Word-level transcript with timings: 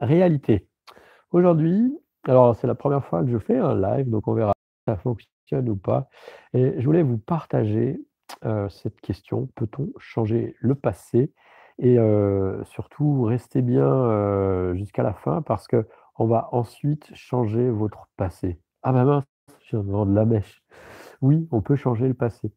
réalité. 0.00 0.68
Aujourd'hui, 1.30 1.98
alors 2.24 2.56
c'est 2.56 2.66
la 2.66 2.74
première 2.74 3.04
fois 3.04 3.22
que 3.22 3.30
je 3.30 3.38
fais 3.38 3.58
un 3.58 3.74
live, 3.74 4.08
donc 4.08 4.28
on 4.28 4.34
verra 4.34 4.52
si 4.52 4.92
ça 4.92 4.96
fonctionne 4.96 5.68
ou 5.68 5.76
pas. 5.76 6.08
Et 6.52 6.74
je 6.78 6.84
voulais 6.84 7.02
vous 7.02 7.18
partager 7.18 8.00
euh, 8.44 8.68
cette 8.68 9.00
question, 9.00 9.48
peut-on 9.54 9.92
changer 9.98 10.56
le 10.60 10.74
passé? 10.74 11.32
Et 11.78 11.98
euh, 11.98 12.62
surtout, 12.64 13.22
restez 13.22 13.62
bien 13.62 13.86
euh, 13.86 14.74
jusqu'à 14.74 15.02
la 15.02 15.12
fin 15.12 15.42
parce 15.42 15.66
que 15.66 15.86
on 16.16 16.26
va 16.26 16.48
ensuite 16.52 17.10
changer 17.14 17.68
votre 17.70 18.08
passé? 18.16 18.60
Ah 18.82 18.92
bah 18.92 19.04
mince, 19.04 19.24
je 19.66 19.76
viens 19.76 20.06
de 20.06 20.14
la 20.14 20.24
mèche. 20.24 20.62
Oui, 21.20 21.48
on 21.50 21.60
peut 21.60 21.76
changer 21.76 22.06
le 22.06 22.14
passé. 22.14 22.52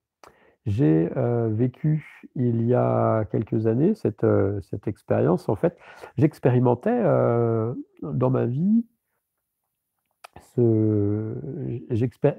J'ai 0.67 1.09
euh, 1.15 1.47
vécu 1.49 2.21
il 2.35 2.65
y 2.65 2.73
a 2.73 3.23
quelques 3.31 3.67
années 3.67 3.95
cette, 3.95 4.25
euh, 4.25 4.59
cette 4.61 4.85
expérience. 4.89 5.47
En 5.47 5.55
fait, 5.55 5.77
j'expérimentais 6.17 6.89
euh, 6.91 7.73
dans 8.03 8.29
ma 8.29 8.45
vie 8.45 8.85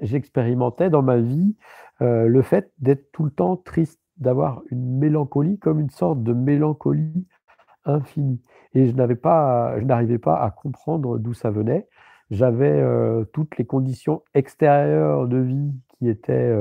j'expérimentais 0.01 0.89
dans 0.89 1.01
ma 1.01 1.17
vie, 1.17 1.55
le 2.01 2.41
fait 2.41 2.71
d'être 2.79 3.09
tout 3.13 3.23
le 3.23 3.31
temps 3.31 3.55
triste, 3.55 4.01
d'avoir 4.17 4.61
une 4.71 4.97
mélancolie 4.97 5.57
comme 5.57 5.79
une 5.79 5.89
sorte 5.89 6.21
de 6.21 6.33
mélancolie 6.33 7.27
infinie 7.85 8.41
et 8.73 8.87
je 8.87 8.91
n'avais 8.93 9.15
pas 9.15 9.79
n'arrivais 9.79 10.17
pas 10.17 10.35
à 10.35 10.51
comprendre 10.51 11.17
d'où 11.17 11.33
ça 11.33 11.49
venait. 11.49 11.87
J'avais, 12.29 12.83
toutes 13.31 13.57
les 13.57 13.65
conditions 13.65 14.21
extérieures 14.33 15.25
de 15.27 15.37
vie 15.37 15.71
qui 15.91 16.09
étaient, 16.09 16.53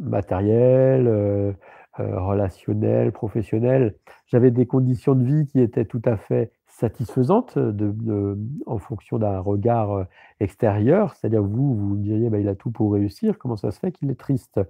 matériel, 0.00 1.06
heu 1.08 1.54
heu, 2.00 2.18
relationnel, 2.18 3.12
professionnel. 3.12 3.96
J'avais 4.26 4.50
des 4.50 4.66
conditions 4.66 5.14
de 5.14 5.24
vie 5.24 5.46
qui 5.46 5.60
étaient 5.60 5.84
tout 5.84 6.02
à 6.04 6.16
fait 6.16 6.52
satisfaisantes 6.66 7.58
de 7.58 8.38
en 8.66 8.78
fonction 8.78 9.18
d'un 9.18 9.38
regard, 9.40 10.06
extérieur. 10.40 11.14
C'est-à-dire 11.14 11.42
vous, 11.42 11.74
vous 11.74 11.96
me 11.96 12.02
diriez: 12.02 12.30
«Bah, 12.30 12.38
il 12.38 12.48
a 12.48 12.54
tout 12.54 12.70
pour 12.70 12.92
réussir, 12.92 13.38
comment 13.38 13.56
ça 13.56 13.70
se 13.72 13.78
fait 13.80 13.92
qu'il 13.92 14.10
est 14.10 14.18
triste?» 14.18 14.60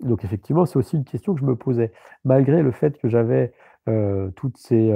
donc 0.00 0.24
effectivement, 0.24 0.66
c'est 0.66 0.78
aussi 0.78 0.96
une 0.96 1.04
question 1.04 1.34
que 1.34 1.40
je 1.40 1.46
me 1.46 1.56
posais. 1.56 1.92
Malgré 2.24 2.62
le 2.62 2.72
fait 2.72 2.98
que 2.98 3.08
j'avais, 3.08 3.52
toutes 4.36 4.56
ces, 4.58 4.92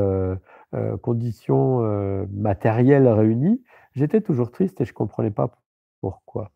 conditions, 1.03 2.27
matérielles 2.33 3.09
réunies, 3.09 3.62
j'étais 3.95 4.21
toujours 4.21 4.51
triste 4.51 4.81
et 4.81 4.84
je 4.84 4.93
comprenais 4.93 5.31
pas 5.31 5.51
pourquoi. 6.01 6.51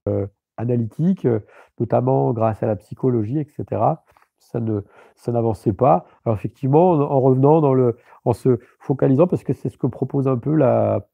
Analytique, 0.62 1.26
heu, 1.26 1.42
notamment 1.80 2.32
grâce 2.32 2.62
à 2.62 2.66
la 2.66 2.76
psychologie 2.76 3.38
et 3.40 3.46
cetera. 3.56 4.04
Ça 4.38 4.60
ne 4.60 4.82
ça 5.16 5.32
n'avançait 5.32 5.72
pas. 5.74 6.06
Alors 6.24 6.36
effectivement, 6.38 6.92
en 6.92 7.00
en 7.02 7.20
revenant 7.20 7.60
dans 7.60 7.74
le 7.74 7.96
en 8.24 8.32
se 8.34 8.58
focalisant 8.80 9.26
parce 9.28 9.44
que 9.44 9.52
c'est 9.54 9.68
ce 9.70 9.78
que 9.78 9.86
propose 9.88 10.28
un 10.28 10.38
peu 10.38 10.54
la 10.56 11.08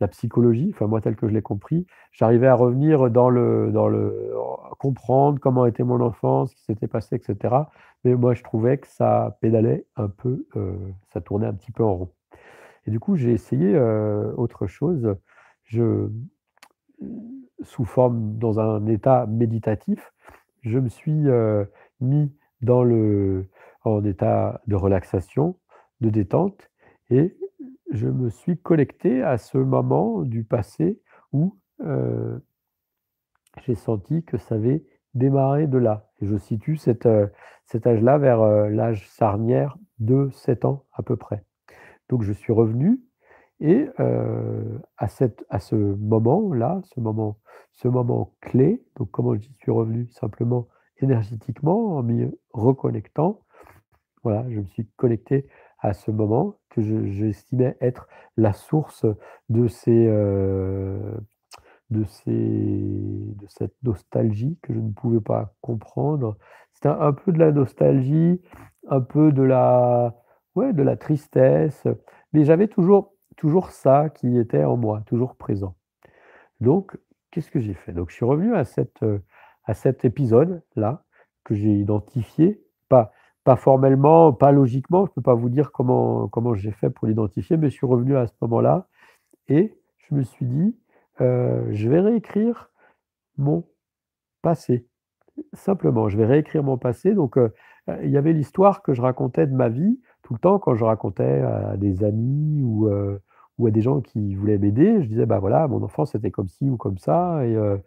la 0.00 0.08
psychologie, 0.08 0.70
enfin 0.74 0.86
moi 0.88 1.00
tel 1.00 1.16
que 1.16 1.28
je 1.28 1.34
l'ai 1.34 1.42
compris, 1.42 1.86
j'arrivais 2.12 2.48
à 2.48 2.54
revenir 2.56 3.10
dans 3.10 3.30
le 3.30 3.70
dans 3.72 3.88
le 3.88 4.34
comprendre 4.78 5.38
comment 5.40 5.66
était 5.66 5.84
mon 5.84 6.00
enfance, 6.00 6.50
ce 6.50 6.56
qui 6.56 6.62
s'était 6.64 6.88
passé 6.88 7.16
et 7.16 7.20
cetera. 7.22 7.70
Mais 8.04 8.14
moi 8.16 8.34
je 8.34 8.42
trouvais 8.42 8.78
que 8.78 8.88
ça 8.88 9.38
pédalait 9.40 9.86
un 9.96 10.08
peu, 10.08 10.46
heu, 10.56 10.78
ça 11.12 11.20
tournait 11.20 11.46
un 11.46 11.54
petit 11.54 11.72
peu 11.72 11.84
en 11.84 11.94
rond. 11.94 12.10
Et 12.86 12.90
du 12.90 13.00
coup, 13.00 13.16
j'ai 13.16 13.32
essayé, 13.32 13.74
heu, 13.74 14.34
autre 14.36 14.66
chose. 14.66 15.16
Je 15.64 16.08
sous 17.64 17.84
forme 17.84 18.38
dans 18.38 18.60
un 18.60 18.86
état 18.86 19.26
méditatif, 19.26 20.12
je 20.62 20.78
me 20.78 20.88
suis, 20.88 21.26
heu, 21.28 21.70
mis 22.00 22.32
dans 22.60 22.82
le 22.82 23.46
en 23.84 24.02
état 24.04 24.62
de 24.66 24.76
relaxation, 24.76 25.58
de 26.00 26.08
détente 26.08 26.70
et 27.10 27.36
je 27.90 28.08
me 28.08 28.30
suis 28.30 28.58
connecté 28.58 29.22
à 29.22 29.36
ce 29.36 29.58
moment 29.58 30.22
du 30.22 30.42
passé 30.42 31.00
où, 31.32 31.58
heu, 31.82 32.42
j'ai 33.62 33.74
senti 33.74 34.24
que 34.24 34.38
ça 34.38 34.54
avait 34.54 34.84
démarré 35.12 35.66
de 35.66 35.78
là 35.78 36.08
et 36.20 36.26
je 36.26 36.36
situe 36.36 36.76
cet, 36.76 37.06
heu, 37.06 37.30
cet 37.66 37.86
âge-là 37.86 38.18
vers, 38.18 38.44
l'âge 38.70 39.08
charnière 39.16 39.76
de 39.98 40.30
7 40.32 40.64
ans 40.64 40.84
à 40.92 41.02
peu 41.02 41.16
près. 41.16 41.44
Donc 42.08 42.22
je 42.22 42.32
suis 42.32 42.52
revenu 42.52 43.00
et 43.60 43.88
heu, 44.00 44.80
à 44.98 45.08
cette 45.08 45.44
à 45.50 45.60
ce 45.60 45.74
moment-là, 45.76 46.80
ce 46.94 47.00
moment 47.00 47.38
ce 47.72 47.88
moment 47.88 48.34
clé, 48.40 48.82
donc 48.96 49.10
comment 49.10 49.34
j'y 49.36 49.52
suis 49.54 49.70
revenu? 49.72 50.08
Simplement 50.10 50.68
énergétiquement, 51.00 51.96
en 51.96 52.02
m'y 52.04 52.26
reconnectant. 52.52 53.40
Voilà, 54.24 54.46
je 54.50 54.60
me 54.60 54.66
suis 54.66 54.86
connecté 54.96 55.48
à 55.80 55.92
ce 55.94 56.10
moment 56.10 56.56
que 56.70 56.82
je 56.82 57.06
j'estimais 57.06 57.76
être 57.80 58.08
la 58.36 58.52
source 58.52 59.06
de 59.50 59.68
ces, 59.68 60.06
heu, 60.08 61.18
de 61.90 62.04
ces 62.04 62.24
de 62.24 63.46
cette 63.48 63.74
nostalgie 63.82 64.58
que 64.62 64.74
je 64.74 64.80
ne 64.80 64.92
pouvais 64.92 65.20
pas 65.20 65.54
comprendre. 65.62 66.36
C'était 66.74 66.88
un 66.88 67.00
un 67.00 67.12
peu 67.12 67.32
de 67.32 67.38
la 67.38 67.52
nostalgie, 67.52 68.40
un 68.88 69.00
peu 69.00 69.32
de 69.32 69.42
la 69.42 70.14
ouais, 70.56 70.72
de 70.72 70.82
la 70.82 70.96
tristesse, 70.96 71.86
mais 72.32 72.44
j'avais 72.44 72.68
toujours 72.68 73.13
toujours 73.36 73.70
ça 73.70 74.10
qui 74.10 74.38
était 74.38 74.64
en 74.64 74.76
moi, 74.76 75.02
toujours 75.06 75.36
présent. 75.36 75.76
Donc, 76.60 76.96
qu'est-ce 77.30 77.50
que 77.50 77.60
j'ai 77.60 77.74
fait? 77.74 77.92
Donc 77.92 78.10
je 78.10 78.16
suis 78.16 78.24
revenu 78.24 78.54
à 78.54 78.64
cette, 78.64 79.02
heu, 79.02 79.22
à 79.64 79.74
cet 79.74 80.04
épisode-là 80.04 81.04
que 81.44 81.54
j'ai 81.54 81.72
identifié, 81.74 82.62
pas 82.88 83.12
pas 83.44 83.56
formellement, 83.56 84.32
pas 84.32 84.52
logiquement, 84.52 85.04
je 85.06 85.12
peux 85.12 85.22
pas 85.22 85.34
vous 85.34 85.50
dire 85.50 85.70
comment 85.72 86.28
comment 86.28 86.54
j'ai 86.54 86.72
fait 86.72 86.90
pour 86.90 87.06
l'identifier, 87.08 87.56
mais 87.58 87.68
je 87.70 87.74
suis 87.74 87.86
revenu 87.86 88.16
à 88.16 88.26
ce 88.26 88.32
moment-là 88.42 88.88
et 89.48 89.74
je 89.98 90.14
me 90.14 90.22
suis 90.24 90.46
dit: 90.46 90.76
«Heu, 91.20 91.68
je 91.72 91.88
vais 91.90 92.00
réécrire 92.00 92.70
mon 93.38 93.64
passé». 94.42 94.86
Simplement, 95.54 96.08
je 96.08 96.16
vais 96.18 96.26
réécrire 96.26 96.62
mon 96.64 96.78
passé 96.78 97.14
donc 97.14 97.36
heu, 97.38 97.54
il 98.04 98.10
y 98.10 98.16
avait 98.18 98.32
l'histoire 98.32 98.82
que 98.82 98.94
je 98.94 99.02
racontais 99.02 99.46
de 99.46 99.54
ma 99.54 99.68
vie 99.68 100.00
tout 100.24 100.34
le 100.34 100.40
temps 100.40 100.58
quand 100.60 100.74
je 100.76 100.84
racontais 100.84 101.42
à 101.42 101.76
des 101.78 102.04
amis 102.04 102.62
ou 102.64 102.88
heu, 102.88 103.20
ou 103.58 103.68
à 103.68 103.72
des 103.72 103.82
gens 103.82 104.00
qui 104.02 104.34
voulaient 104.36 104.58
m'aider. 104.58 105.02
Je 105.02 105.08
disais: 105.08 105.26
«Bah, 105.26 105.38
voilà, 105.40 105.68
mon 105.68 105.82
enfance 105.84 106.12
c'était 106.12 106.32
comme 106.32 106.48
ci 106.48 106.70
ou 106.70 106.76
comme 106.78 106.98
ça 106.98 107.46
et 107.46 107.54
heu 107.56 107.82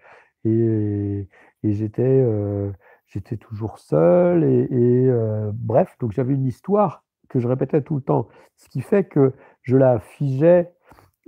et 0.45 1.27
et 1.63 1.73
j'étais, 1.73 2.21
heu, 2.21 2.73
j'étais 3.07 3.37
toujours 3.37 3.79
seul» 3.79 4.43
et 4.45 4.67
et 4.71 5.11
bref, 5.53 5.95
donc 5.99 6.11
j'avais 6.13 6.33
une 6.35 6.45
histoire 6.45 7.03
que 7.29 7.39
je 7.39 7.47
répétais 7.47 7.81
tout 7.81 7.95
le 7.95 8.01
temps. 8.01 8.27
Ce 8.57 8.69
qui 8.69 8.81
fait 8.81 9.03
que 9.05 9.33
je 9.63 9.77
la 9.77 9.99
figeais, 9.99 10.71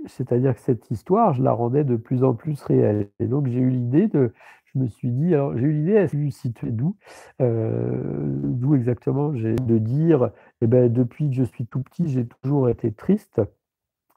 c'est-à-dire 0.06 0.54
que 0.54 0.60
cette 0.60 0.90
histoire, 0.90 1.34
je 1.34 1.42
la 1.42 1.52
rendais 1.52 1.84
de 1.84 1.96
plus 1.96 2.24
en 2.24 2.34
plus 2.34 2.62
réelle 2.62 3.10
et 3.20 3.26
donc 3.26 3.48
j'ai 3.48 3.60
eu 3.60 3.70
l'idée 3.70 4.08
de 4.08 4.32
je 4.74 4.78
me 4.78 4.86
suis 4.88 5.10
dit 5.10 5.34
alors 5.34 5.56
j'ai 5.56 5.66
eu 5.66 5.72
l'idée, 5.72 6.06
située 6.30 6.70
d'où? 6.70 6.96
Heu, 7.40 8.30
d'où 8.44 8.74
exactement? 8.74 9.30
De 9.30 9.78
dire: 9.78 10.30
«Et 10.60 10.66
beh, 10.66 10.88
depuis 10.88 11.28
que 11.30 11.36
je 11.36 11.44
suis 11.44 11.66
tout 11.66 11.82
petit, 11.82 12.08
j'ai 12.08 12.26
toujours 12.42 12.68
été 12.68 12.92
triste». 12.92 13.40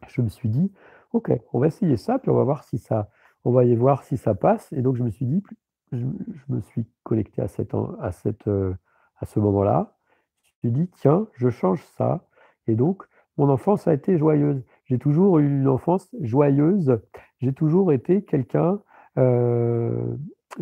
Je 0.08 0.22
me 0.22 0.30
suis 0.30 0.50
dit: 0.50 0.72
«OK, 1.14 1.31
on 1.53 1.59
va 1.59 1.68
essayer 1.68 1.97
ça, 1.97 2.19
puis 2.19 2.30
on 2.31 2.36
va 2.36 2.44
voir 2.44 2.64
si 2.64 2.78
ça 2.78 3.09
on 3.46 3.52
va 3.52 3.66
y 3.66 3.75
voir 3.75 4.03
si 4.03 4.18
ça 4.18 4.36
passe» 4.36 4.72
et 4.74 4.81
donc 4.81 4.96
je 4.97 5.03
me 5.03 5.09
suis 5.09 5.25
dit 5.25 5.44
je 5.91 6.06
me 6.50 6.62
suis 6.62 6.85
connecté 7.03 7.41
à 7.41 7.47
cet 7.47 7.74
en 7.75 7.96
à 8.02 8.12
cette, 8.12 8.47
heu, 8.47 8.75
à 9.20 9.25
ce 9.25 9.40
moment-là. 9.40 9.96
Je 10.44 10.68
me 10.70 10.74
suis 10.74 10.81
dit: 10.85 10.90
«Tiens, 10.97 11.28
je 11.35 11.50
change 11.50 11.84
ça» 11.97 12.25
et 12.68 12.75
donc 12.75 13.03
mon 13.38 13.50
enfance 13.50 13.88
a 13.88 13.94
été 13.94 14.18
joyeuse. 14.18 14.64
J'ai 14.85 15.00
toujours 15.00 15.40
eu 15.40 15.47
une 15.47 15.68
enfance 15.68 16.09
joyeuse. 16.22 17.00
J'ai 17.41 17.53
toujours 17.53 17.91
été 17.94 18.24
quelqu'un, 18.24 18.80
heu, 19.18 20.03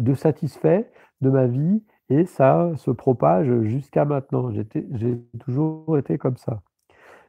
de 0.01 0.13
satisfait 0.13 0.91
de 1.21 1.29
ma 1.29 1.47
vie 1.47 1.83
et 2.09 2.25
ça 2.25 2.71
se 2.75 2.91
propage 2.91 3.51
jusqu'à 3.63 4.05
maintenant. 4.05 4.51
J'ai 4.51 5.21
toujours 5.39 5.97
été 5.97 6.17
comme 6.17 6.37
ça. 6.37 6.61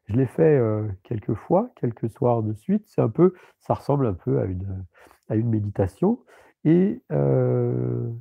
Je 0.07 0.17
l'ai 0.17 0.27
fait, 0.27 0.59
heu, 0.59 0.91
quelques 1.05 1.35
fois, 1.35 1.71
quelques 1.77 2.11
soirs 2.11 2.43
de 2.43 2.53
suite. 2.55 2.85
C'est 2.87 3.01
un 3.01 3.09
peu 3.09 3.35
ça 3.61 3.75
ressemble 3.75 4.07
un 4.07 4.15
peu 4.15 4.41
à 4.41 4.45
une, 4.45 4.85
méditation 5.49 6.19
et 6.65 7.01
heu, 7.13 8.13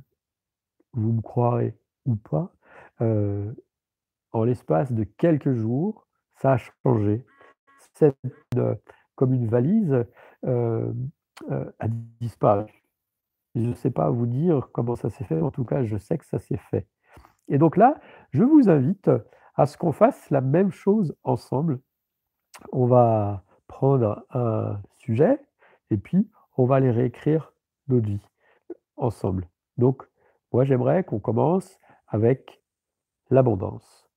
vous 0.92 1.12
me 1.12 1.20
croirez 1.22 1.76
ou 2.06 2.16
pas, 2.16 2.52
heu, 3.00 3.54
en 4.32 4.44
l'espace 4.44 4.92
de 4.92 5.04
quelques 5.04 5.52
jours, 5.52 6.06
ça 6.36 6.52
a 6.52 6.58
changé. 6.58 7.24
Heu, 8.56 8.76
comme 9.16 9.34
une 9.34 9.46
valise, 9.46 10.04
a 10.44 11.88
disparu. 12.20 12.81
Je 13.54 13.60
ne 13.60 13.74
sais 13.74 13.90
pas 13.90 14.10
vous 14.10 14.26
dire 14.26 14.68
comment 14.72 14.96
ça 14.96 15.10
s'est 15.10 15.24
fait, 15.24 15.40
en 15.40 15.50
tout 15.50 15.64
cas, 15.64 15.84
je 15.84 15.96
sais 15.96 16.18
que 16.18 16.26
ça 16.26 16.38
s'est 16.38 16.60
fait 16.70 16.86
et 17.48 17.58
donc 17.58 17.76
là, 17.76 18.00
je 18.30 18.42
vous 18.42 18.68
invite 18.68 19.10
à 19.54 19.66
ce 19.66 19.76
qu'on 19.76 19.92
fasse 19.92 20.30
la 20.30 20.40
même 20.40 20.70
chose 20.70 21.14
ensemble. 21.22 21.80
On 22.72 22.86
va 22.86 23.44
prendre 23.66 24.24
un 24.30 24.80
sujet 24.96 25.38
et 25.90 25.96
puis 25.96 26.30
on 26.56 26.64
va 26.64 26.76
aller 26.76 26.90
réécrire 26.90 27.52
notre 27.88 28.06
vie 28.06 28.26
ensemble. 28.96 29.48
Donc 29.76 30.08
moi, 30.52 30.64
j'aimerais 30.64 31.04
qu'on 31.04 31.18
commence 31.18 31.78
avec 32.06 32.62
l'abondance. 33.30 34.08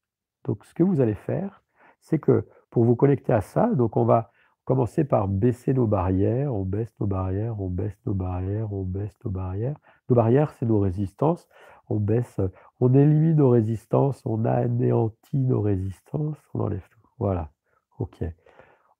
Donc 0.43 0.63
ce 0.65 0.73
que 0.73 0.83
vous 0.83 1.01
allez 1.01 1.15
faire, 1.15 1.63
c'est 2.01 2.19
que 2.19 2.47
pour 2.69 2.83
vous 2.83 2.95
connecter 2.95 3.33
à 3.33 3.41
ça, 3.41 3.67
donc 3.73 3.97
on 3.97 4.05
va 4.05 4.31
commencer 4.65 5.05
par 5.05 5.27
baisser 5.27 5.73
nos 5.73 5.87
barrières. 5.87 6.53
On 6.53 6.63
baisse 6.63 6.93
nos 6.99 7.07
barrières, 7.07 7.61
on 7.61 7.69
baisse 7.69 7.97
nos 8.05 8.13
barrières, 8.13 8.73
on 8.73 8.83
baisse 8.83 9.17
nos 9.23 9.31
barrières. 9.31 9.77
Nos 10.09 10.15
barrières, 10.15 10.51
c'est 10.51 10.65
nos 10.65 10.79
résistances. 10.79 11.47
On 11.87 11.97
baisse, 11.97 12.41
on 12.79 12.93
élimine 12.93 13.37
nos 13.37 13.49
résistances, 13.49 14.21
on 14.25 14.43
anéantit 14.45 15.37
nos 15.37 15.61
résistances, 15.61 16.37
on 16.53 16.61
enlève 16.61 16.87
tout. 16.89 17.07
Voilà. 17.19 17.51
OK. 17.99 18.23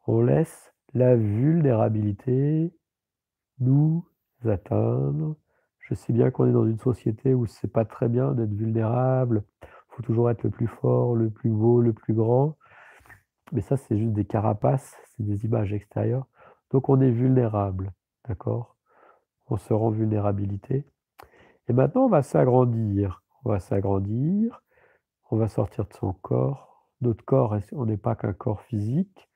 On 0.08 0.22
laisse 0.22 0.72
la 0.94 1.16
vulnérabilité 1.16 2.72
nous 3.60 4.06
atteindre. 4.46 5.36
Je 5.80 5.96
sais 5.96 6.14
bien 6.14 6.32
qu'on 6.32 6.48
est 6.48 6.52
dans 6.52 6.66
une 6.66 6.80
société 6.80 7.34
où 7.34 7.46
c'est 7.48 7.72
pas 7.72 7.86
très 7.86 8.08
bien 8.08 8.34
d'être 8.34 8.54
vulnérable. 8.54 9.44
Il 9.64 9.96
faut 9.96 10.04
toujours 10.04 10.30
être 10.30 10.44
le 10.44 10.50
plus 10.50 10.68
fort, 10.68 11.16
le 11.16 11.30
plus 11.30 11.50
beau, 11.50 11.82
le 11.82 11.94
plus 11.94 12.14
grand. 12.14 12.58
Mais 13.52 13.62
ça, 13.62 13.78
c'est 13.78 13.98
juste 13.98 14.14
des 14.14 14.26
carapaces, 14.26 14.96
c'est 15.18 15.24
des 15.26 15.46
images 15.46 15.74
extérieures. 15.74 16.28
Donc 16.72 16.90
on 16.90 17.00
est 17.02 17.12
vulnérable, 17.12 17.94
d'accord? 18.28 18.76
On 19.48 19.58
se 19.58 19.74
rend 19.74 19.92
vulnérabilité. 19.92 20.86
Et 21.68 21.74
maintenant, 21.74 22.06
on 22.06 22.10
va 22.10 22.24
s'agrandir. 22.24 23.24
On 23.44 23.50
va 23.50 23.60
s'agrandir. 23.60 24.64
On 25.30 25.38
va 25.38 25.48
sortir 25.48 25.86
de 25.86 25.94
son 25.94 26.14
corps. 26.14 26.90
Notre 27.02 27.24
corps, 27.26 27.56
on 27.74 27.86
n'est 27.86 27.98
pas 27.98 28.16
qu'un 28.16 28.34
corps 28.34 28.62
physique. 28.62 29.30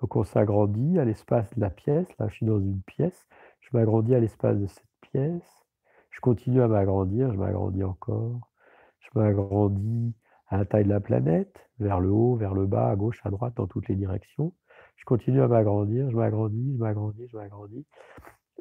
Donc 0.00 0.16
on 0.16 0.24
s'agrandit 0.24 0.98
à 0.98 1.04
l'espace 1.04 1.52
de 1.54 1.60
la 1.60 1.70
pièce. 1.70 2.08
Là, 2.18 2.28
je 2.28 2.34
suis 2.34 2.46
dans 2.46 2.60
une 2.60 2.82
pièce. 2.82 3.26
Je 3.60 3.68
m'agrandis 3.72 4.14
à 4.14 4.20
l'espace 4.20 4.58
de 4.58 4.66
cette 4.66 4.86
pièce. 5.00 5.64
Je 6.10 6.20
continue 6.20 6.62
à 6.62 6.68
m'agrandir. 6.68 7.32
Je 7.32 7.38
m'agrandis 7.38 7.84
encore. 7.84 8.52
Je 9.00 9.08
m'agrandis 9.18 10.14
à 10.48 10.58
la 10.58 10.64
taille 10.66 10.84
de 10.84 10.90
la 10.90 11.00
planète, 11.00 11.66
vers 11.78 11.98
le 11.98 12.10
haut, 12.10 12.36
vers 12.36 12.54
le 12.54 12.66
bas, 12.66 12.90
à 12.90 12.96
gauche, 12.96 13.20
à 13.24 13.30
droite, 13.30 13.54
dans 13.56 13.66
toutes 13.66 13.88
les 13.88 13.96
directions. 13.96 14.52
Je 14.96 15.04
continue 15.04 15.42
à 15.42 15.48
m'agrandir. 15.48 16.10
Je 16.10 16.16
m'agrandis, 16.16 16.74
je 16.74 16.78
m'agrandis, 16.78 17.28
je 17.28 17.36
m'agrandis. 17.36 17.86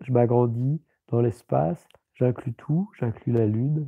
Je 0.02 0.12
m'agrandis 0.12 0.82
dans 1.10 1.22
l'espace. 1.22 1.88
J'inclus 2.16 2.54
tout. 2.54 2.90
J'inclus 3.00 3.34
la 3.34 3.46
Lune. 3.46 3.88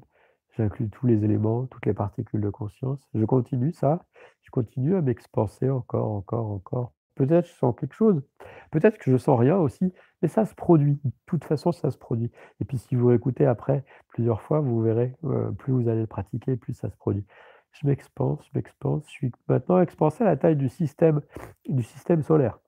J'inclus 0.57 0.89
tous 0.89 1.07
les 1.07 1.23
éléments, 1.25 1.65
toutes 1.65 1.85
les 1.85 1.93
particules 1.93 2.41
de 2.41 2.49
conscience. 2.49 3.07
Je 3.13 3.25
continue 3.25 3.73
ça. 3.73 4.05
Je 4.41 4.51
continue 4.51 4.95
à 4.95 5.01
m'expanser 5.01 5.69
encore, 5.69 6.11
encore, 6.11 6.51
encore. 6.51 6.93
Peut-être 7.15 7.47
je 7.47 7.53
sens 7.53 7.75
quelque 7.79 7.93
chose, 7.93 8.23
peut-être 8.71 8.97
que 8.97 9.11
je 9.11 9.17
sens 9.17 9.39
rien 9.39 9.57
aussi, 9.57 9.93
mais 10.21 10.27
ça 10.27 10.45
se 10.45 10.55
produit. 10.55 10.99
De 11.03 11.11
toute 11.27 11.43
façon, 11.43 11.71
ça 11.71 11.91
se 11.91 11.97
produit. 11.97 12.31
Et 12.59 12.65
puis 12.65 12.77
si 12.77 12.95
vous 12.95 13.11
écoutez 13.11 13.45
après 13.45 13.85
plusieurs 14.09 14.41
fois, 14.41 14.61
vous 14.61 14.81
verrez, 14.81 15.15
euh, 15.25 15.51
plus 15.51 15.73
vous 15.73 15.87
allez 15.87 16.01
le 16.01 16.07
pratiquer, 16.07 16.55
plus 16.57 16.73
ça 16.73 16.89
se 16.89 16.97
produit. 16.97 17.25
Je 17.73 17.87
m'expanse, 17.87 18.39
je 18.45 18.51
m'expanse, 18.53 19.03
je 19.07 19.11
suis 19.11 19.31
maintenant 19.47 19.79
expansé 19.81 20.23
à 20.23 20.27
la 20.27 20.37
taille 20.37 20.55
du 20.55 20.69
système, 20.69 21.21
du 21.67 21.83
système 21.83 22.21
solaire. 22.21 22.59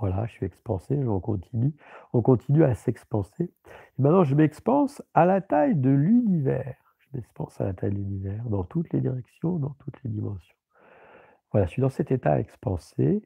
Voilà, 0.00 0.26
je 0.26 0.32
suis 0.32 0.46
expansé, 0.46 0.98
on 1.06 1.20
continue, 1.20 1.72
on 2.12 2.20
continue 2.20 2.64
à 2.64 2.74
s'expanser. 2.74 3.52
Maintenant, 3.96 4.24
je 4.24 4.34
m'expanse 4.34 5.02
à 5.14 5.24
la 5.24 5.40
taille 5.40 5.76
de 5.76 5.90
l'univers. 5.90 6.76
Je 6.98 7.16
m'expanse 7.16 7.60
à 7.60 7.64
la 7.64 7.74
taille 7.74 7.92
de 7.92 7.96
l'univers, 7.96 8.44
dans 8.48 8.64
toutes 8.64 8.92
les 8.92 9.00
directions, 9.00 9.58
dans 9.58 9.76
toutes 9.84 10.02
les 10.02 10.10
dimensions. 10.10 10.56
Voilà, 11.52 11.66
je 11.66 11.72
suis 11.72 11.82
dans 11.82 11.88
cet 11.88 12.10
état 12.10 12.40
expansé. 12.40 13.22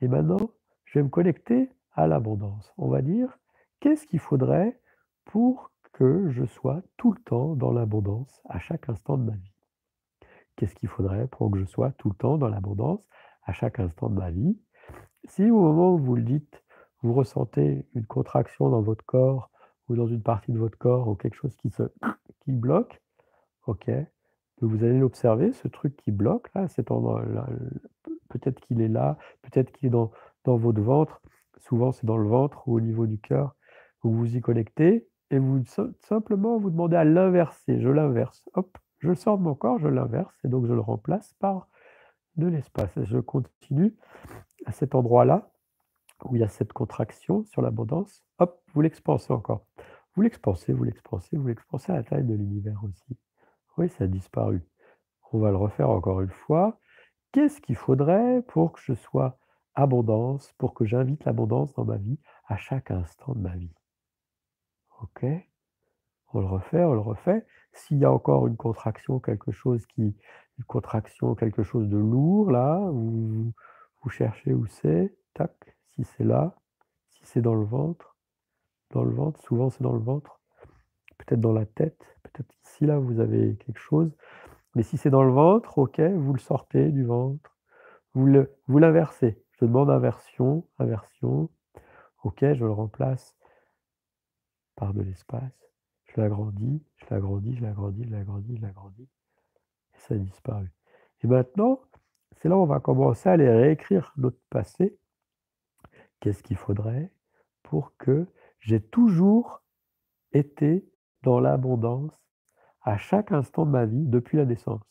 Et 0.00 0.08
maintenant, 0.08 0.50
je 0.86 0.98
vais 0.98 1.02
me 1.04 1.10
connecter 1.10 1.70
à 1.92 2.06
l'abondance. 2.06 2.72
On 2.78 2.88
va 2.88 3.02
dire, 3.02 3.38
qu'est-ce 3.80 4.06
qu'il 4.06 4.18
faudrait 4.18 4.80
pour 5.26 5.70
que 5.92 6.30
je 6.30 6.46
sois 6.46 6.82
tout 6.96 7.12
le 7.12 7.20
temps 7.20 7.54
dans 7.54 7.70
l'abondance 7.70 8.40
à 8.48 8.58
chaque 8.58 8.88
instant 8.88 9.18
de 9.18 9.24
ma 9.24 9.36
vie? 9.36 9.51
Qu'est-ce 10.56 10.74
qu'il 10.74 10.88
faudrait 10.88 11.26
pour 11.28 11.50
que 11.50 11.58
je 11.58 11.64
sois 11.64 11.92
tout 11.92 12.10
le 12.10 12.14
temps 12.14 12.38
dans 12.38 12.48
l'abondance 12.48 13.00
à 13.44 13.52
chaque 13.52 13.80
instant 13.80 14.08
de 14.08 14.18
ma 14.18 14.30
vie 14.30 14.58
Si 15.24 15.50
au 15.50 15.60
moment 15.60 15.94
où 15.94 15.98
vous 15.98 16.16
le 16.16 16.22
dites, 16.22 16.62
vous 17.02 17.14
ressentez 17.14 17.86
une 17.94 18.06
contraction 18.06 18.68
dans 18.70 18.82
votre 18.82 19.04
corps 19.04 19.50
ou 19.88 19.96
dans 19.96 20.06
une 20.06 20.22
partie 20.22 20.52
de 20.52 20.58
votre 20.58 20.78
corps 20.78 21.08
ou 21.08 21.14
quelque 21.14 21.34
chose 21.34 21.56
qui 21.56 21.70
se 21.70 21.82
qui 22.40 22.52
bloque, 22.52 23.02
ok, 23.66 23.90
vous 24.60 24.84
allez 24.84 24.98
l'observer, 24.98 25.52
ce 25.52 25.68
truc 25.68 25.96
qui 25.96 26.12
bloque 26.12 26.50
peut-être 28.28 28.60
qu'il 28.60 28.80
est 28.80 28.88
là, 28.88 29.18
peut-être 29.42 29.72
qu'il 29.72 29.88
est 29.88 29.90
dans, 29.90 30.10
dans 30.44 30.56
votre 30.56 30.80
ventre. 30.80 31.20
Souvent, 31.58 31.92
c'est 31.92 32.06
dans 32.06 32.16
le 32.16 32.28
ventre 32.28 32.66
ou 32.66 32.76
au 32.76 32.80
niveau 32.80 33.06
du 33.06 33.18
cœur. 33.18 33.54
Vous 34.02 34.12
vous 34.12 34.36
y 34.36 34.40
connectez 34.40 35.06
et 35.30 35.38
vous 35.38 35.62
simplement 36.00 36.58
vous 36.58 36.70
demandez 36.70 36.96
à 36.96 37.04
l'inverser. 37.04 37.80
Je 37.80 37.88
l'inverse. 37.88 38.48
Hop, 38.54 38.78
je 39.02 39.14
sors 39.14 39.36
de 39.36 39.42
mon 39.42 39.54
corps, 39.54 39.78
je 39.78 39.88
l'inverse 39.88 40.34
et 40.44 40.48
donc 40.48 40.66
je 40.66 40.72
le 40.72 40.80
remplace 40.80 41.34
par 41.34 41.68
de 42.36 42.46
l'espace. 42.46 42.92
Je 43.02 43.18
continue 43.18 43.94
à 44.64 44.72
cet 44.72 44.94
endroit-là 44.94 45.50
où 46.24 46.36
il 46.36 46.40
y 46.40 46.44
a 46.44 46.48
cette 46.48 46.72
contraction 46.72 47.44
sur 47.44 47.62
l'abondance. 47.62 48.24
Hop, 48.38 48.62
vous 48.72 48.80
l'expansez 48.80 49.32
encore. 49.32 49.66
Vous 50.14 50.22
l'expansez, 50.22 50.72
vous 50.72 50.84
l'expansez, 50.84 51.36
vous 51.36 51.48
l'expansez 51.48 51.90
à 51.90 51.96
la 51.96 52.04
taille 52.04 52.24
de 52.24 52.34
l'univers 52.34 52.80
aussi. 52.84 53.16
Oui, 53.76 53.88
ça 53.88 54.04
a 54.04 54.06
disparu. 54.06 54.62
On 55.32 55.38
va 55.38 55.50
le 55.50 55.56
refaire 55.56 55.90
encore 55.90 56.20
une 56.20 56.30
fois. 56.30 56.78
Qu'est-ce 57.32 57.60
qu'il 57.60 57.76
faudrait 57.76 58.42
pour 58.42 58.72
que 58.72 58.80
je 58.80 58.92
sois 58.92 59.38
abondance, 59.74 60.52
pour 60.58 60.74
que 60.74 60.84
j'invite 60.84 61.24
l'abondance 61.24 61.72
dans 61.74 61.84
ma 61.84 61.96
vie 61.96 62.20
à 62.46 62.56
chaque 62.56 62.90
instant 62.90 63.32
de 63.32 63.40
ma 63.40 63.56
vie? 63.56 63.74
OK 65.00 65.24
On 66.34 66.40
le 66.40 66.46
refait, 66.46 66.84
on 66.84 66.92
le 66.92 67.00
refait. 67.00 67.46
S'il 67.72 67.98
y 67.98 68.04
a 68.04 68.12
encore 68.12 68.46
une 68.46 68.56
contraction, 68.56 69.18
quelque 69.18 69.52
chose 69.52 69.86
qui 69.86 70.14
contraction, 70.66 71.34
quelque 71.34 71.62
chose 71.62 71.88
de 71.88 71.96
lourd 71.96 72.50
là, 72.50 72.78
vous, 72.90 73.52
cherchez 74.10 74.52
où 74.52 74.66
c'est, 74.66 75.14
tac, 75.34 75.54
si 75.94 76.04
c'est 76.04 76.24
là, 76.24 76.54
si 77.10 77.20
c'est 77.24 77.40
dans 77.40 77.54
le 77.54 77.64
ventre, 77.64 78.16
dans 78.90 79.04
le 79.04 79.12
ventre, 79.12 79.40
souvent 79.42 79.70
c'est 79.70 79.82
dans 79.82 79.92
le 79.92 80.00
ventre, 80.00 80.40
peut-être 81.18 81.40
dans 81.40 81.52
la 81.52 81.66
tête, 81.66 82.04
peut-être 82.22 82.52
ici 82.64 82.86
là 82.86 82.98
vous 82.98 83.20
avez 83.20 83.56
quelque 83.56 83.78
chose. 83.78 84.10
Mais 84.74 84.82
si 84.82 84.96
c'est 84.96 85.10
dans 85.10 85.22
le 85.22 85.32
ventre, 85.32 85.78
OK, 85.78 86.00
vous 86.00 86.32
le 86.32 86.40
sortez 86.40 86.90
du 86.90 87.04
ventre. 87.04 87.58
Vous 88.14 88.26
vous 88.66 88.78
l'inversez. 88.78 89.42
Je 89.60 89.66
demande 89.66 89.90
inversion, 89.90 90.66
inversion. 90.78 91.50
OK, 92.24 92.40
je 92.40 92.64
le 92.64 92.72
remplace 92.72 93.36
par 94.76 94.94
de 94.94 95.02
l'espace. 95.02 95.71
Je 96.14 96.20
l'agrandis, 96.20 96.82
je 96.96 97.06
l'agrandis, 97.10 97.56
je 97.56 97.62
l'agrandis, 97.62 98.04
je 98.04 98.10
l'agrandis, 98.10 98.56
je 98.56 98.62
l'agrandis. 98.62 99.08
Et 99.94 99.98
ça 99.98 100.14
a 100.14 100.18
disparu. 100.18 100.70
Et 101.22 101.26
maintenant, 101.26 101.80
c'est 102.36 102.48
là 102.48 102.56
où 102.56 102.60
on 102.60 102.66
va 102.66 102.80
commencer 102.80 103.28
à 103.28 103.32
aller 103.32 103.48
réécrire 103.48 104.12
notre 104.18 104.40
passé. 104.50 104.98
Qu'est-ce 106.20 106.42
qu'il 106.42 106.56
faudrait 106.56 107.10
pour 107.62 107.96
que 107.96 108.26
j'ai 108.60 108.80
toujours 108.80 109.62
été 110.32 110.86
dans 111.22 111.40
l'abondance 111.40 112.20
à 112.82 112.98
chaque 112.98 113.32
instant 113.32 113.64
de 113.64 113.70
ma 113.70 113.86
vie 113.86 114.06
depuis 114.06 114.36
la 114.36 114.44
naissance? 114.44 114.82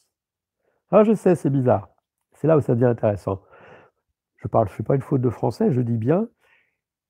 Ah, 0.89 1.03
je 1.03 1.13
sais, 1.13 1.35
c'est 1.35 1.49
bizarre. 1.49 1.89
C'est 2.33 2.47
là 2.47 2.57
où 2.57 2.61
ça 2.61 2.73
devient 2.73 2.85
intéressant. 2.85 3.43
Je 4.37 4.47
parle, 4.47 4.67
je 4.67 4.73
ne 4.73 4.77
fais 4.77 4.83
pas 4.83 4.95
une 4.95 5.01
faute 5.01 5.21
de 5.21 5.29
français, 5.29 5.71
je 5.71 5.81
dis 5.81 5.97
bien 5.97 6.27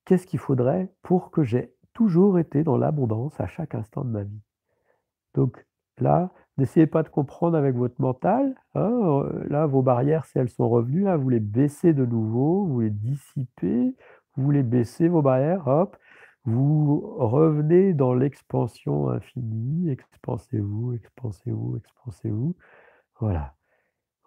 qu'est-ce 0.03 0.27
qu'il 0.27 0.39
faudrait 0.39 0.94
pour 1.01 1.32
que 1.32 1.44
j'ai 1.44 1.74
toujours 1.93 2.39
été 2.39 2.63
dans 2.63 2.77
l'abondance 2.77 3.39
à 3.39 3.48
chaque 3.48 3.75
instant 3.75 4.03
de 4.03 4.10
ma 4.10 4.24
vie. 4.24 4.41
Donc 5.33 5.65
là, 6.00 6.31
n'essayez 6.57 6.88
pas 6.88 7.03
de 7.03 7.10
comprendre 7.10 7.57
avec 7.57 7.75
votre 7.75 8.00
mental. 8.01 8.55
Hein, 8.75 8.91
euh, 8.91 9.43
là, 9.50 9.65
vos 9.65 9.81
barrières, 9.81 10.25
si 10.25 10.38
elles 10.39 10.50
sont 10.50 10.69
revenues, 10.69 11.05
vous 11.17 11.29
les 11.29 11.39
baissez 11.39 11.93
de 11.93 12.05
nouveau, 12.05 12.65
vous 12.65 12.81
les 12.81 12.89
dissipez, 12.89 13.95
vous 14.36 14.51
les 14.51 14.63
baissez, 14.63 15.07
vos 15.07 15.21
barrières, 15.21 15.67
hop, 15.67 15.98
vous 16.45 17.00
revenez 17.17 17.93
dans 17.93 18.13
l'expansion 18.13 19.10
infinie, 19.10 19.89
expansez-vous, 19.89 20.93
expansez-vous, 20.93 21.77
expansez-vous. 21.77 22.55
Voilà. 23.19 23.55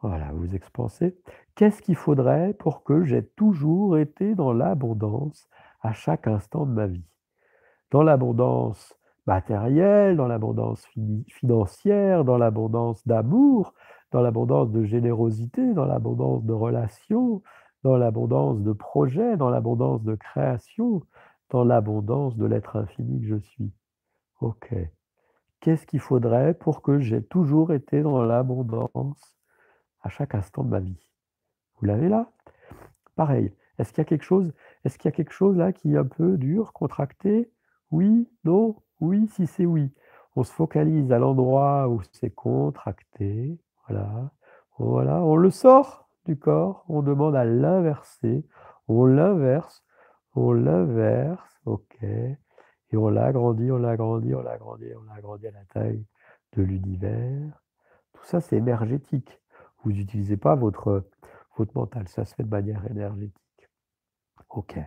Voilà, 0.03 0.33
vous 0.33 0.55
expansez. 0.55 1.17
Qu'est-ce 1.55 1.81
qu'il 1.81 1.97
faudrait 1.97 2.53
pour 2.53 2.85
que 2.85 3.05
j'ai 3.05 3.25
toujours 3.25 3.97
été 3.97 4.35
dans 4.35 4.53
l'abondance 4.53 5.49
à 5.81 5.95
chaque 5.95 6.27
instant 6.27 6.67
de 6.67 6.73
ma 6.73 6.87
vie? 6.87 7.07
Dans 7.91 8.03
l'abondance 8.03 8.97
matérielle, 9.27 10.17
dans 10.17 10.27
l'abondance 10.27 10.87
financière, 11.29 12.25
dans 12.25 12.37
l'abondance 12.37 13.07
d'amour, 13.07 13.75
dans 14.13 14.21
l'abondance 14.21 14.71
de 14.71 14.85
générosité, 14.85 15.73
dans 15.75 15.87
l'abondance 15.87 16.45
de 16.45 16.53
relations, 16.53 17.43
dans 17.83 17.97
l'abondance 17.97 18.61
de 18.63 18.73
projets, 18.73 19.37
dans 19.37 19.51
l'abondance 19.51 20.03
de 20.03 20.15
création, 20.15 21.03
dans 21.51 21.65
l'abondance 21.65 22.37
de 22.37 22.47
l'être 22.47 22.77
infini 22.77 23.21
que 23.21 23.27
je 23.27 23.39
suis. 23.39 23.73
Ok. 24.41 24.75
Qu'est-ce 25.61 25.87
qu'il 25.87 26.01
faudrait 26.01 26.55
pour 26.55 26.83
que 26.83 26.99
j'ai 26.99 27.23
toujours 27.23 27.73
été 27.73 28.03
dans 28.03 28.23
l'abondance 28.23 29.39
à 30.03 30.11
chaque 30.11 30.35
instant 30.35 30.63
de 30.63 30.69
ma 30.69 30.81
vie? 30.81 31.11
Vous 31.77 31.87
l'avez 31.87 32.09
là? 32.09 32.31
Pareil. 33.17 33.53
Est-ce 33.79 33.93
qu'il 33.93 33.99
y 33.99 34.03
a 34.03 34.05
quelque 34.05 34.25
chose 34.25 34.53
Est-ce 34.85 34.99
qu'il 34.99 35.09
y 35.09 35.15
a 35.15 35.17
quelque 35.17 35.33
chose 35.33 35.57
là 35.57 35.73
qui 35.73 35.95
est 35.95 35.99
un 35.99 36.05
peu 36.05 36.37
dur, 36.37 36.73
contracté? 36.73 37.51
Oui 37.95 38.29
Non 38.43 38.75
Oui 39.01 39.29
Si 39.29 39.47
c'est 39.47 39.67
oui. 39.67 39.93
On 40.35 40.43
se 40.43 40.53
focalise 40.53 41.13
à 41.13 41.21
l'endroit 41.21 41.89
où 41.89 42.01
c'est 42.11 42.31
contracté. 42.31 43.57
Voilà. 43.87 44.33
Voilà. 44.79 45.23
On 45.23 45.37
le 45.37 45.51
sort 45.51 46.09
du 46.27 46.37
corps. 46.37 46.85
On 46.89 47.03
demande 47.03 47.37
à 47.37 47.45
l'inverser. 47.45 48.45
On 48.89 49.07
l'inverse, 49.07 49.85
on 50.35 50.53
l'inverse, 50.53 51.61
OK 51.67 51.97
et 52.95 52.97
on 52.97 53.09
l'agrandit, 53.09 53.71
on 53.73 53.79
l'agrandit, 53.79 54.35
on 54.35 54.43
l'agrandit, 54.43 54.93
on 54.95 55.03
l'agrandit 55.13 55.49
à 55.49 55.51
la 55.51 55.65
taille 55.65 56.05
de 56.57 56.63
l'univers. 56.63 57.61
Tout 58.13 58.25
ça, 58.25 58.41
c'est 58.41 58.57
énergétique. 58.57 59.41
Vous 59.83 59.93
n'utilisez 59.93 60.37
pas 60.37 60.55
votre, 60.55 61.05
votre 61.57 61.75
mental, 61.77 62.07
ça 62.09 62.25
se 62.25 62.35
fait 62.35 62.45
de 62.45 62.49
manière 62.49 62.89
énergétique. 62.89 63.69
OK. 64.51 64.79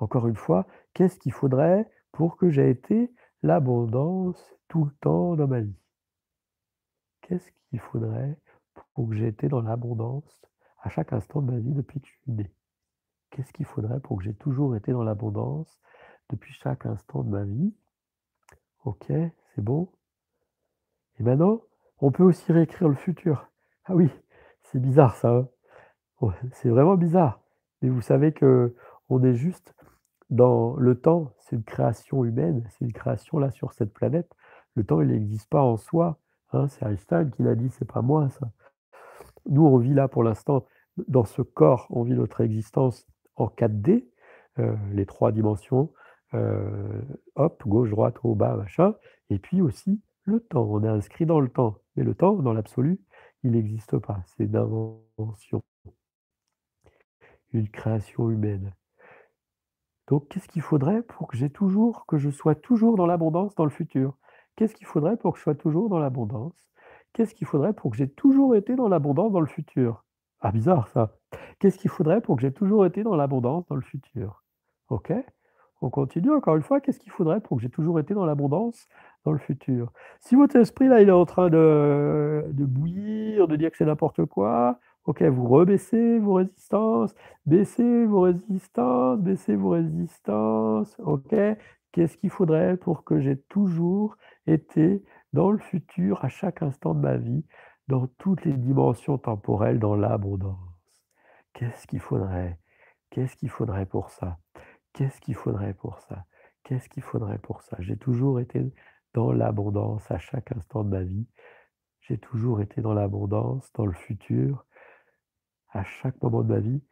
Encore 0.00 0.26
une 0.26 0.36
fois, 0.36 0.66
qu'est-ce 0.98 1.20
qu'il 1.20 1.30
faudrait 1.30 1.88
pour 2.10 2.36
que 2.36 2.50
j'ai 2.50 2.70
été 2.70 3.08
l'abondance 3.44 4.56
tout 4.66 4.84
le 4.84 4.90
temps 5.00 5.36
dans 5.36 5.46
ma 5.46 5.60
vie? 5.60 5.78
Qu'est-ce 7.20 7.48
qu'il 7.70 7.78
faudrait 7.78 8.36
pour 8.94 9.08
que 9.08 9.14
j'ai 9.14 9.28
été 9.28 9.46
dans 9.46 9.60
l'abondance 9.60 10.42
à 10.80 10.88
chaque 10.88 11.12
instant 11.12 11.40
de 11.40 11.52
ma 11.52 11.58
vie 11.60 11.72
depuis 11.72 12.00
que 12.00 12.08
je 12.08 12.12
suis 12.14 12.32
né? 12.32 12.52
Qu'est-ce 13.30 13.52
qu'il 13.52 13.64
faudrait 13.64 14.00
pour 14.00 14.18
que 14.18 14.24
j'ai 14.24 14.34
toujours 14.34 14.74
été 14.74 14.90
dans 14.90 15.04
l'abondance 15.04 15.78
depuis 16.30 16.52
chaque 16.54 16.84
instant 16.84 17.22
de 17.22 17.30
ma 17.30 17.44
vie? 17.44 17.72
OK, 18.84 19.06
c'est 19.06 19.62
bon? 19.62 19.92
Et 21.20 21.22
maintenant, 21.22 21.60
on 22.00 22.10
peut 22.10 22.24
aussi 22.24 22.50
réécrire 22.50 22.88
le 22.88 22.96
futur. 22.96 23.48
Ah 23.84 23.94
oui, 23.94 24.10
c'est 24.64 24.80
bizarre 24.80 25.14
ça, 25.14 25.30
hein? 25.30 26.34
C'est 26.54 26.70
vraiment 26.70 26.96
bizarre. 26.96 27.40
Mais 27.82 27.88
vous 27.88 28.02
savez 28.02 28.34
qu'on 28.34 29.22
est 29.22 29.34
juste 29.34 29.76
dans 30.30 30.76
le 30.76 31.00
temps, 31.00 31.32
c'est 31.40 31.56
une 31.56 31.64
création 31.64 32.24
humaine, 32.24 32.64
c'est 32.70 32.84
une 32.84 32.92
création 32.92 33.38
là 33.38 33.50
sur 33.50 33.72
cette 33.72 33.92
planète. 33.92 34.30
Le 34.74 34.84
temps, 34.84 35.00
il 35.00 35.08
n'existe 35.08 35.48
pas 35.50 35.62
en 35.62 35.76
soi. 35.76 36.18
hein, 36.52 36.68
c'est 36.68 36.84
Einstein 36.86 37.30
qui 37.32 37.42
l'a 37.42 37.54
dit, 37.54 37.70
c'est 37.70 37.90
pas 37.90 38.02
moi 38.02 38.28
ça. 38.30 38.50
Nous, 39.48 39.64
on 39.64 39.78
vit 39.78 39.94
là 39.94 40.08
pour 40.08 40.22
l'instant, 40.24 40.66
dans 41.08 41.24
ce 41.24 41.42
corps, 41.42 41.86
on 41.90 42.02
vit 42.02 42.14
notre 42.14 42.40
existence 42.42 43.06
en 43.36 43.48
4D, 43.48 44.06
euh, 44.58 44.74
les 44.92 45.06
trois 45.06 45.32
dimensions, 45.32 45.92
euh, 46.34 47.02
hop, 47.36 47.62
gauche, 47.66 47.90
droite, 47.90 48.16
haut, 48.22 48.34
bas, 48.34 48.56
machin, 48.56 48.94
et 49.30 49.38
puis 49.38 49.62
aussi 49.62 50.00
le 50.24 50.40
temps. 50.40 50.64
On 50.70 50.82
est 50.84 50.88
inscrit 50.88 51.26
dans 51.26 51.40
le 51.40 51.48
temps. 51.48 51.78
Mais 51.96 52.04
le 52.04 52.14
temps, 52.14 52.34
dans 52.34 52.52
l'absolu, 52.52 53.00
il 53.42 53.52
n'existe 53.52 53.98
pas. 53.98 54.22
C'est 54.26 54.44
une 54.44 54.56
invention, 54.56 55.62
une 57.52 57.68
création 57.68 58.30
humaine. 58.30 58.72
Donc, 60.08 60.28
qu'est-ce 60.28 60.48
qu'il 60.48 60.62
faudrait 60.62 61.02
pour 61.02 61.28
que 61.28 61.36
j'ai 61.36 61.50
toujours, 61.50 62.06
que 62.06 62.16
je 62.16 62.30
sois 62.30 62.54
toujours 62.54 62.96
dans 62.96 63.06
l'abondance 63.06 63.54
dans 63.54 63.64
le 63.64 63.70
futur? 63.70 64.16
Qu'est-ce 64.56 64.74
qu'il 64.74 64.86
faudrait 64.86 65.16
pour 65.16 65.32
que 65.32 65.38
je 65.38 65.42
sois 65.42 65.54
toujours 65.54 65.88
dans 65.90 65.98
l'abondance? 65.98 66.54
Qu'est-ce 67.12 67.34
qu'il 67.34 67.46
faudrait 67.46 67.74
pour 67.74 67.90
que 67.90 67.96
j'ai 67.96 68.08
toujours 68.08 68.56
été 68.56 68.74
dans 68.74 68.88
l'abondance 68.88 69.32
dans 69.32 69.40
le 69.40 69.46
futur? 69.46 70.04
Ah, 70.40 70.50
bizarre 70.50 70.88
ça. 70.88 71.14
Qu'est-ce 71.58 71.78
qu'il 71.78 71.90
faudrait 71.90 72.20
pour 72.20 72.36
que 72.36 72.42
j'ai 72.42 72.52
toujours 72.52 72.86
été 72.86 73.02
dans 73.02 73.16
l'abondance 73.16 73.66
dans 73.66 73.74
le 73.74 73.82
futur? 73.82 74.44
OK? 74.88 75.12
On 75.80 75.90
continue 75.90 76.32
encore 76.32 76.56
une 76.56 76.62
fois. 76.62 76.80
Qu'est-ce 76.80 76.98
qu'il 76.98 77.12
faudrait 77.12 77.40
pour 77.40 77.58
que 77.58 77.62
j'ai 77.62 77.70
toujours 77.70 78.00
été 78.00 78.14
dans 78.14 78.24
l'abondance 78.24 78.88
dans 79.24 79.32
le 79.32 79.38
futur? 79.38 79.92
Si 80.20 80.34
votre 80.34 80.56
esprit, 80.56 80.88
là, 80.88 81.02
il 81.02 81.08
est 81.08 81.12
en 81.12 81.24
train 81.26 81.50
de, 81.50 82.46
de 82.50 82.64
bouillir, 82.64 83.46
de 83.46 83.56
dire 83.56 83.70
que 83.70 83.76
c'est 83.76 83.84
n'importe 83.84 84.24
quoi, 84.24 84.78
OK, 85.04 85.22
vous 85.22 85.48
rebaissez 85.48 86.18
vos 86.18 86.34
résistances, 86.34 87.14
baissez 87.46 88.04
vos 88.04 88.20
résistances, 88.22 89.18
baissez 89.20 89.56
vos 89.56 89.70
résistances, 89.70 90.94
OK. 90.98 91.34
Qu'est-ce 91.92 92.18
qu'il 92.18 92.30
faudrait 92.30 92.76
pour 92.76 93.04
que 93.04 93.18
j'ai 93.18 93.38
toujours 93.38 94.16
été 94.46 95.02
dans 95.32 95.50
le 95.50 95.58
futur, 95.58 96.24
à 96.24 96.28
chaque 96.28 96.62
instant 96.62 96.94
de 96.94 97.00
ma 97.00 97.16
vie, 97.16 97.44
dans 97.88 98.06
toutes 98.18 98.44
les 98.44 98.52
dimensions 98.52 99.16
temporelles, 99.16 99.78
dans 99.78 99.96
l'abondance? 99.96 100.58
Qu'est-ce 101.54 101.86
qu'il 101.86 102.00
faudrait? 102.00 102.58
Qu'est-ce 103.10 103.36
qu'il 103.36 103.48
faudrait 103.48 103.86
pour 103.86 104.10
ça? 104.10 104.38
Qu'est-ce 104.92 105.20
qu'il 105.20 105.34
faudrait 105.34 105.74
pour 105.74 105.98
ça? 106.00 106.26
Qu'est-ce 106.64 106.88
qu'il 106.90 107.02
faudrait 107.02 107.38
pour 107.38 107.62
ça? 107.62 107.76
J'ai 107.80 107.96
toujours 107.96 108.40
été 108.40 108.70
dans 109.14 109.32
l'abondance 109.32 110.10
à 110.10 110.18
chaque 110.18 110.52
instant 110.52 110.84
de 110.84 110.90
ma 110.90 111.02
vie. 111.02 111.26
J'ai 112.00 112.18
toujours 112.18 112.60
été 112.60 112.82
dans 112.82 112.92
l'abondance, 112.92 113.72
dans 113.72 113.86
le 113.86 113.92
futur 113.92 114.66
à 115.70 115.84
chaque 115.84 116.20
moment 116.22 116.42
de 116.42 116.54
ma 116.54 116.60
vie, 116.60 116.82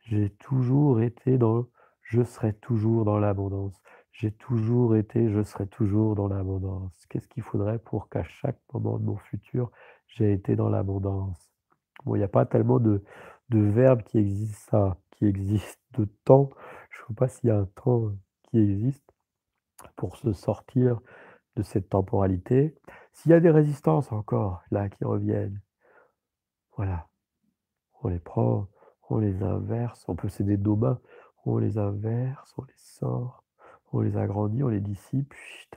j'ai 0.00 0.30
toujours 0.30 1.00
été 1.02 1.38
dans 1.38 1.66
je 2.10 2.24
serai 2.24 2.54
toujours 2.54 3.04
dans 3.04 3.18
l'abondance. 3.18 3.80
J'ai 4.10 4.32
toujours 4.32 4.96
été, 4.96 5.30
je 5.30 5.42
serai 5.42 5.68
toujours 5.68 6.16
dans 6.16 6.26
l'abondance. 6.26 7.06
Qu'est-ce 7.08 7.28
qu'il 7.28 7.44
faudrait 7.44 7.78
pour 7.78 8.08
qu'à 8.08 8.24
chaque 8.24 8.58
moment 8.72 8.98
de 8.98 9.04
mon 9.04 9.16
futur, 9.16 9.70
j'ai 10.08 10.32
été 10.32 10.56
dans 10.56 10.68
l'abondance? 10.68 11.52
Bon, 12.04 12.16
il 12.16 12.18
n'y 12.18 12.24
a 12.24 12.28
pas 12.28 12.46
tellement 12.46 12.80
de, 12.80 13.04
de 13.50 13.60
verbes 13.60 14.02
qui 14.02 14.18
existent 14.18 14.70
ça, 14.70 14.98
qui 15.12 15.26
existent 15.26 15.80
de 15.98 16.06
temps. 16.24 16.50
Je 16.90 17.02
ne 17.02 17.06
sais 17.08 17.14
pas 17.14 17.28
s'il 17.28 17.48
y 17.48 17.52
a 17.52 17.58
un 17.58 17.66
temps 17.66 18.10
qui 18.50 18.58
existe 18.58 19.08
pour 19.94 20.16
se 20.16 20.32
sortir 20.32 21.00
de 21.54 21.62
cette 21.62 21.90
temporalité. 21.90 22.76
S'il 23.12 23.30
y 23.30 23.34
a 23.34 23.40
des 23.40 23.50
résistances 23.50 24.10
encore 24.10 24.62
là 24.72 24.88
qui 24.88 25.04
reviennent, 25.04 25.60
voilà, 26.76 27.09
on 28.02 28.08
les 28.08 28.18
prend, 28.18 28.68
on 29.08 29.18
les 29.18 29.42
inverse, 29.42 30.04
on 30.08 30.14
peut 30.14 30.28
de 30.28 30.56
nos 30.56 30.76
mains, 30.76 31.00
on 31.44 31.58
les 31.58 31.78
inverse, 31.78 32.54
on 32.58 32.62
les 32.64 32.76
sort, 32.76 33.44
on 33.92 34.00
les 34.00 34.16
agrandit, 34.16 34.62
on 34.62 34.68
les 34.68 34.80
dissipe, 34.80 35.34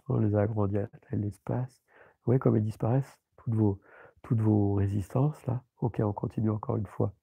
on 0.08 0.18
les 0.18 0.36
agrandit 0.36 0.78
à 0.78 0.88
l'espace. 1.12 1.82
Vous 2.18 2.26
voyez 2.26 2.40
comme 2.40 2.56
elles 2.56 2.64
disparaissent, 2.64 3.20
toutes 3.38 3.56
vos, 3.56 3.80
toutes 4.22 4.42
vos 4.42 4.76
résistances 4.76 5.46
là. 5.46 5.64
Ok, 5.82 6.00
on 6.04 6.14
continue 6.14 6.50
encore 6.50 6.78
une 6.78 6.88
fois. 6.88 7.14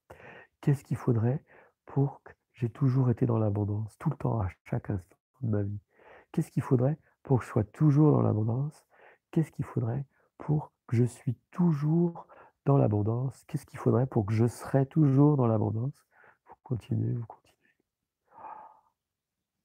Qu'est-ce 0.61 0.85
qu'il 0.85 0.97
faudrait 0.97 1.45
pour 1.87 2.23
que 2.23 2.33
j'ai 2.53 2.69
toujours 2.69 3.11
été 3.11 3.25
dans 3.25 3.39
l'abondance, 3.39 3.97
tout 3.99 4.11
le 4.11 4.17
temps, 4.17 4.41
à 4.41 4.49
chaque 4.65 4.91
instant 4.91 5.17
de 5.41 5.49
ma 5.49 5.63
vie? 5.63 5.81
Qu'est-ce 6.33 6.51
qu'il 6.51 6.63
faudrait 6.63 6.99
pour 7.23 7.39
que 7.39 7.45
je 7.45 7.51
sois 7.51 7.65
toujours 7.65 8.13
dans 8.13 8.23
l'abondance? 8.23 8.85
Qu'est-ce 9.31 9.51
qu'il 9.53 9.65
faudrait 9.65 10.05
pour 10.39 10.73
que 10.87 10.97
je 10.97 11.05
suis 11.05 11.37
toujours 11.51 12.27
dans 12.65 12.77
l'abondance 12.77 13.45
Qu'est-ce 13.47 13.67
qu'il 13.67 13.79
faudrait 13.79 14.07
pour 14.07 14.27
que 14.27 14.33
je 14.33 14.47
serai 14.47 14.87
toujours 14.87 15.37
dans 15.37 15.47
l'abondance? 15.47 16.07
Vous 16.47 16.55
continuez, 16.63 17.13
vous 17.13 17.27
continuez. 17.27 17.57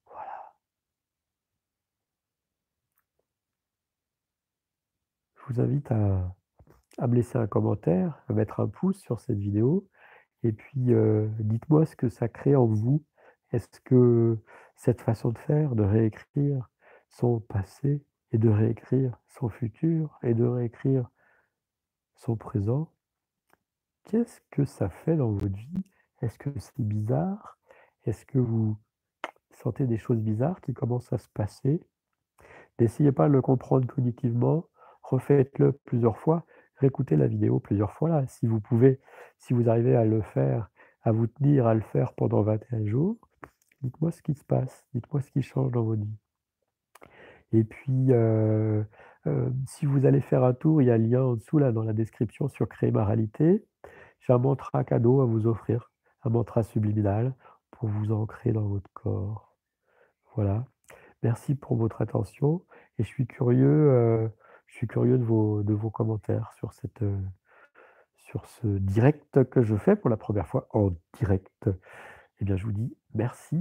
Voilà. 0.06 0.54
Je 5.36 5.54
vous 5.54 5.62
invite 5.62 5.92
à, 5.92 6.36
à 6.98 7.08
me 7.08 7.16
laisser 7.16 7.38
un 7.38 7.48
commentaire, 7.48 8.24
à 8.28 8.34
mettre 8.34 8.60
un 8.60 8.68
pouce 8.68 9.00
sur 9.00 9.20
cette 9.20 9.38
vidéo. 9.38 9.88
Et 10.44 10.52
puis, 10.52 10.94
euh, 10.94 11.28
dites-moi 11.40 11.86
ce 11.86 11.96
que 11.96 12.10
ça 12.10 12.28
crée 12.28 12.56
en 12.56 12.66
vous. 12.66 13.04
Est-ce 13.52 13.80
que 13.82 14.38
cette 14.76 15.02
façon 15.02 15.30
de 15.30 15.38
faire, 15.38 15.76
de 15.76 15.84
réécrire 15.84 16.70
son 17.10 17.40
passé 17.40 18.04
et 18.32 18.38
de 18.38 18.50
réécrire 18.50 19.18
son 19.28 19.50
futur 19.50 20.20
et 20.24 20.34
de 20.34 20.46
réécrire 20.46 21.10
son 22.16 22.36
présent, 22.36 22.90
qu'est-ce 24.06 24.42
que 24.52 24.66
ça 24.66 24.90
fait 24.90 25.16
dans 25.16 25.32
votre 25.32 25.56
vie? 25.56 25.84
Est-ce 26.22 26.38
que 26.38 26.50
c'est 26.58 26.80
bizarre? 26.80 27.58
Est-ce 28.06 28.26
que 28.26 28.40
vous 28.40 28.78
sentez 29.52 29.86
des 29.86 29.98
choses 29.98 30.20
bizarres 30.20 30.62
qui 30.62 30.74
commencent 30.74 31.14
à 31.14 31.18
se 31.18 31.30
passer? 31.30 31.82
N'essayez 32.80 33.12
pas 33.12 33.28
de 33.28 33.34
le 33.34 33.42
comprendre 33.42 33.88
cognitivement, 33.88 34.66
refaites-le 35.04 35.72
plusieurs 35.72 36.18
fois, 36.18 36.46
réécoutez 36.78 37.16
la 37.16 37.28
vidéo 37.28 37.60
plusieurs 37.60 37.94
fois 37.94 38.10
là. 38.10 38.28
Si 38.28 38.48
vous 38.48 38.60
pouvez, 38.60 39.00
si 39.38 39.54
vous 39.54 39.70
arrivez 39.70 39.96
à 39.96 40.06
le 40.06 40.22
faire, 40.22 40.70
à 41.04 41.12
vous 41.12 41.28
tenir 41.28 41.68
à 41.68 41.74
le 41.74 41.82
faire 41.82 42.14
pendant 42.14 42.42
21 42.42 42.86
jours, 42.86 43.18
dites-moi 43.82 44.12
ce 44.12 44.22
qui 44.22 44.34
se 44.34 44.44
passe, 44.44 44.86
dites-moi 44.94 45.22
ce 45.22 45.32
qui 45.32 45.42
change 45.42 45.72
dans 45.72 45.84
votre 45.84 46.02
vie. 46.02 46.18
Et 47.54 47.64
puis, 47.64 48.08
euh, 48.10 48.84
euh, 49.28 49.50
si 49.66 49.86
vous 49.86 50.06
allez 50.06 50.22
faire 50.22 50.44
un 50.44 50.54
tour, 50.54 50.82
il 50.82 50.86
y 50.86 50.92
a 50.92 50.96
un 50.96 50.98
lien 50.98 51.24
en 51.24 51.36
dessous 51.36 51.58
là 51.58 51.72
dans 51.72 51.84
la 51.84 51.94
description 51.94 52.48
sur 52.48 52.68
Créer 52.68 52.92
ma 52.92 53.06
réalité. 53.06 53.66
J'ai 54.20 54.34
un 54.34 54.38
mantra 54.38 54.84
cadeau 54.84 55.22
à 55.22 55.26
vous 55.26 55.48
offrir, 55.48 55.92
un 56.24 56.30
mantra 56.30 56.64
subliminal 56.64 57.34
pour 57.72 57.90
vous 57.90 58.12
ancrer 58.12 58.52
dans 58.52 58.68
votre 58.68 58.90
corps. 58.94 59.56
Voilà. 60.36 60.66
Merci 61.24 61.56
pour 61.56 61.76
votre 61.76 62.02
attention 62.02 62.62
et 63.00 63.04
je 63.04 63.08
suis 63.08 63.26
curieux, 63.26 63.92
euh, 63.92 64.28
je 64.68 64.76
suis 64.76 64.88
curieux 64.88 65.18
de 65.18 65.24
vos, 65.24 65.64
de 65.64 65.74
vos 65.74 65.90
commentaires 65.90 66.52
sur, 66.54 66.74
cette, 66.74 67.02
euh, 67.02 67.20
sur 68.18 68.46
ce 68.46 68.68
direct 68.68 69.44
que 69.46 69.64
je 69.64 69.76
fais 69.76 69.96
pour 69.96 70.10
la 70.10 70.18
première 70.18 70.48
fois 70.48 70.68
en 70.72 70.92
direct. 71.18 71.70
Eh 72.40 72.46
bien, 72.46 72.58
je 72.58 72.66
vous 72.66 72.74
dis 72.74 72.96
merci 73.14 73.58